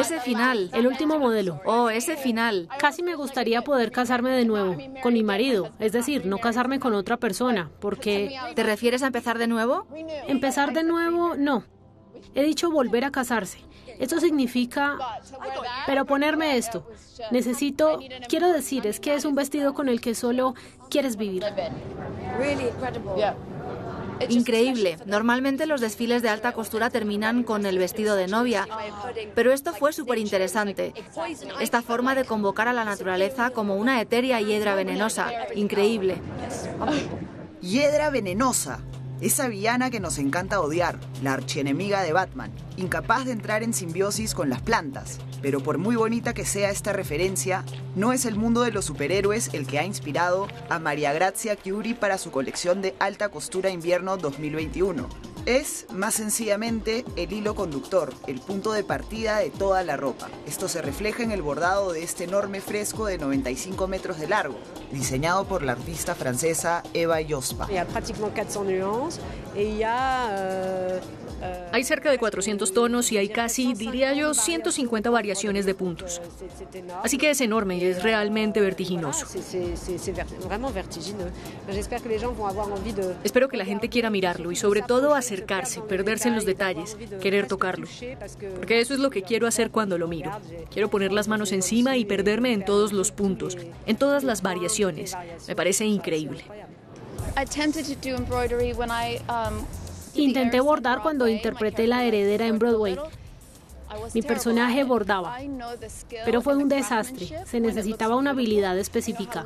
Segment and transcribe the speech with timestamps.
[0.00, 0.70] Ese final.
[0.72, 1.60] El último modelo.
[1.64, 2.68] Oh, ese final.
[2.78, 5.70] Casi me gustaría poder casarme de nuevo, con mi marido.
[5.78, 8.36] Es decir, no casarme con otra persona, porque...
[8.54, 9.86] ¿Te refieres a empezar de nuevo?
[10.26, 11.64] Empezar de nuevo, no.
[12.34, 13.58] He dicho volver a casarse.
[13.98, 14.96] Eso significa...
[15.86, 16.86] Pero ponerme esto.
[17.30, 18.00] Necesito...
[18.28, 20.54] Quiero decir, es que es un vestido con el que solo
[20.88, 21.44] quieres vivir.
[24.28, 24.98] Increíble.
[25.06, 28.66] Normalmente los desfiles de alta costura terminan con el vestido de novia,
[29.34, 30.92] pero esto fue súper interesante.
[31.60, 35.30] Esta forma de convocar a la naturaleza como una etérea hiedra venenosa.
[35.54, 36.16] Increíble.
[37.60, 38.80] Hiedra venenosa.
[39.20, 42.50] Esa villana que nos encanta odiar, la archienemiga de Batman,
[42.80, 45.18] incapaz de entrar en simbiosis con las plantas.
[45.42, 49.50] Pero por muy bonita que sea esta referencia, no es el mundo de los superhéroes
[49.54, 54.16] el que ha inspirado a María Grazia Chiuri para su colección de alta costura invierno
[54.16, 55.08] 2021.
[55.46, 60.28] Es, más sencillamente, el hilo conductor, el punto de partida de toda la ropa.
[60.46, 64.58] Esto se refleja en el bordado de este enorme fresco de 95 metros de largo,
[64.92, 67.66] diseñado por la artista francesa Eva Jospa.
[71.72, 76.20] Hay cerca de 400 tonos y hay casi, diría yo, 150 variaciones de puntos.
[77.02, 79.26] Así que es enorme y es realmente vertiginoso.
[83.24, 87.46] Espero que la gente quiera mirarlo y sobre todo acercarse, perderse en los detalles, querer
[87.46, 87.86] tocarlo.
[88.56, 90.30] Porque eso es lo que quiero hacer cuando lo miro.
[90.70, 95.16] Quiero poner las manos encima y perderme en todos los puntos, en todas las variaciones.
[95.48, 96.44] Me parece increíble.
[100.14, 102.98] Intenté bordar cuando interpreté La heredera en Broadway.
[104.14, 105.38] Mi personaje bordaba,
[106.24, 107.28] pero fue un desastre.
[107.44, 109.44] Se necesitaba una habilidad específica.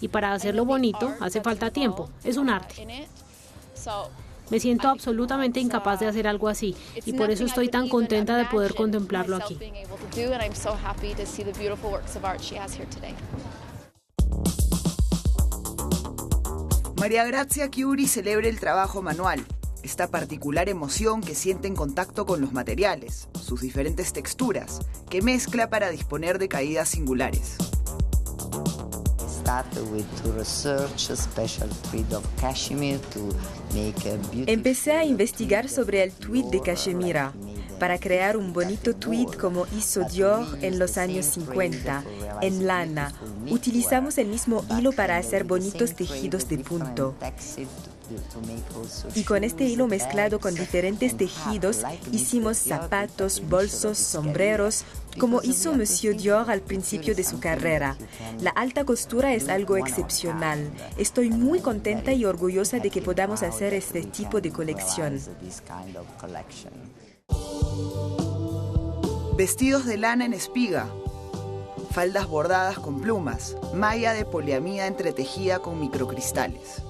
[0.00, 2.10] Y para hacerlo bonito hace falta tiempo.
[2.24, 3.06] Es un arte.
[4.50, 6.76] Me siento absolutamente incapaz de hacer algo así
[7.06, 9.58] y por eso estoy tan contenta de poder contemplarlo aquí.
[16.96, 19.44] María Grazia Chiuri celebra el trabajo manual,
[19.84, 24.80] esta particular emoción que siente en contacto con los materiales, sus diferentes texturas,
[25.10, 27.58] que mezcla para disponer de caídas singulares.
[34.46, 37.34] Empecé a investigar sobre el tweed de cachemira
[37.78, 42.04] para crear un bonito tweed como hizo Dior en los años 50,
[42.40, 43.12] en lana.
[43.50, 47.14] Utilizamos el mismo hilo para hacer bonitos tejidos de punto.
[49.14, 51.82] Y con este hilo mezclado con diferentes tejidos,
[52.12, 54.84] hicimos zapatos, bolsos, sombreros,
[55.18, 57.96] como hizo Monsieur Dior al principio de su carrera.
[58.40, 60.70] La alta costura es algo excepcional.
[60.98, 65.20] Estoy muy contenta y orgullosa de que podamos hacer este tipo de colección.
[69.36, 70.88] Vestidos de lana en espiga,
[71.90, 76.82] faldas bordadas con plumas, malla de poliamida entretejida con microcristales.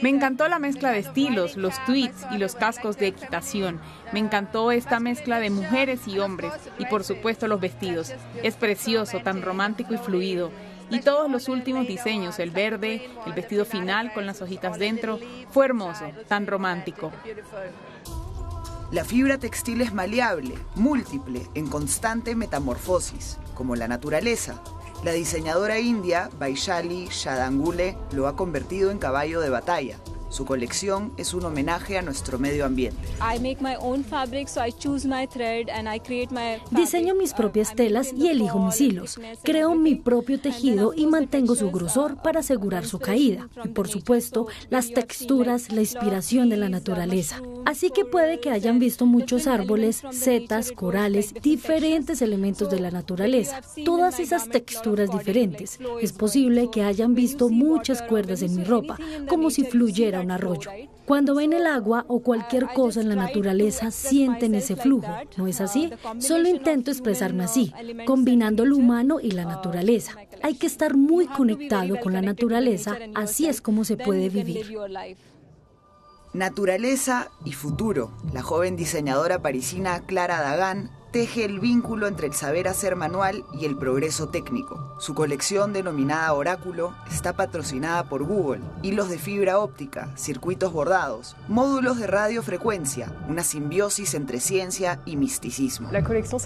[0.00, 3.80] Me encantó la mezcla de estilos, los tweets y los cascos de equitación.
[4.12, 8.14] Me encantó esta mezcla de mujeres y hombres y por supuesto los vestidos.
[8.42, 10.50] Es precioso, tan romántico y fluido.
[10.90, 15.18] Y todos los últimos diseños, el verde, el vestido final con las hojitas dentro,
[15.50, 17.12] fue hermoso, tan romántico.
[18.90, 24.62] La fibra textil es maleable, múltiple, en constante metamorfosis, como la naturaleza.
[25.04, 29.96] La diseñadora india Vaishali Shadangule lo ha convertido en caballo de batalla.
[30.28, 33.00] Su colección es un homenaje a nuestro medio ambiente.
[36.70, 39.18] Diseño mis propias telas y elijo mis hilos.
[39.42, 43.48] Creo mi propio tejido y mantengo su grosor para asegurar su caída.
[43.64, 47.40] Y por supuesto, las texturas, la inspiración de la naturaleza.
[47.64, 53.60] Así que puede que hayan visto muchos árboles, setas, corales, diferentes elementos de la naturaleza.
[53.84, 55.78] Todas esas texturas diferentes.
[56.00, 60.70] Es posible que hayan visto muchas cuerdas en mi ropa, como si fluyera un arroyo.
[61.04, 65.60] Cuando ven el agua o cualquier cosa en la naturaleza, sienten ese flujo, ¿no es
[65.60, 65.90] así?
[66.18, 67.72] Solo intento expresarme así,
[68.06, 70.14] combinando lo humano y la naturaleza.
[70.42, 74.76] Hay que estar muy conectado con la naturaleza, así es como se puede vivir.
[76.34, 78.12] Naturaleza y futuro.
[78.34, 83.64] La joven diseñadora parisina Clara Dagan teje el vínculo entre el saber hacer manual y
[83.64, 84.96] el progreso técnico.
[84.98, 91.98] Su colección denominada Oráculo está patrocinada por Google, hilos de fibra óptica, circuitos bordados, módulos
[91.98, 95.90] de radiofrecuencia, una simbiosis entre ciencia y misticismo.
[95.92, 96.40] La colección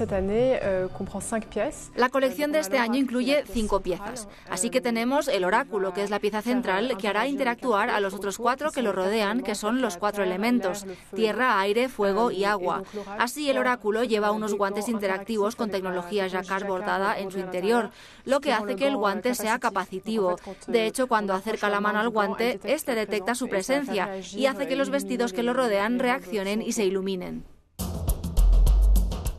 [1.96, 6.10] La colección de este año incluye cinco piezas, así que tenemos el oráculo, que es
[6.10, 9.80] la pieza central que hará interactuar a los otros cuatro que lo rodean, que son
[9.80, 12.82] los cuatro elementos, tierra, aire, fuego y agua.
[13.18, 17.90] Así el oráculo lleva unos guantes interactivos con tecnología jacquard bordada en su interior,
[18.24, 20.38] lo que hace que el guante sea capacitivo.
[20.66, 24.76] De hecho, cuando acerca la mano al guante, este detecta su presencia y hace que
[24.76, 27.44] los vestidos que lo rodean reaccionen y se iluminen.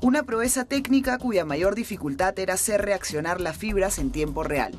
[0.01, 4.73] Una proeza técnica cuya mayor dificultad era hacer reaccionar las fibras en tiempo real.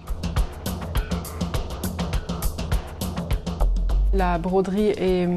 [4.14, 5.28] La broderie et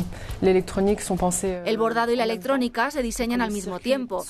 [0.41, 1.59] l'électronique sont pensés.
[1.65, 4.23] El bordado y la electrónica se diseñan al mismo tiempo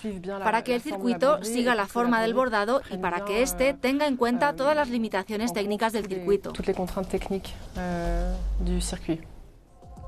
[0.44, 4.15] para que el circuito siga la forma del bordado y para que éste tenga en
[4.15, 6.53] cuenta todas las limitaciones técnicas del circuito.
[6.53, 9.19] Toutes les contraintes techniques euh, du circuit.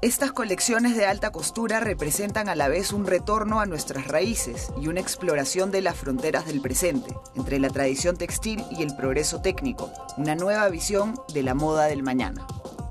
[0.02, 4.88] Estas colecciones de alta costura representan a la vez un retorno a nuestras raíces y
[4.88, 9.92] una exploración de las fronteras del presente, entre la tradición textil y el progreso técnico,
[10.16, 12.48] una nueva visión de la moda del mañana.